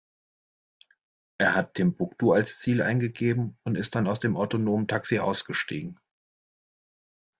Er 1.37 1.53
hat 1.53 1.75
Timbuktu 1.75 2.33
als 2.33 2.57
Ziel 2.57 2.81
eingegeben 2.81 3.59
und 3.67 3.77
ist 3.77 3.93
dann 3.93 4.07
aus 4.07 4.19
dem 4.19 4.35
autonomen 4.35 4.87
Taxi 4.87 5.19
ausgestiegen. 5.19 5.99